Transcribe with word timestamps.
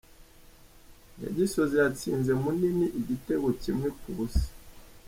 Nyagisozi 1.17 1.75
yatsinze 1.81 2.31
Munini 2.41 2.85
igitego 2.99 3.47
kimwe 3.61 3.87
ku 3.99 4.09
busa. 4.17 4.47